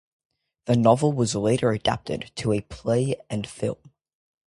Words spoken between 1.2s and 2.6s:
later adapted to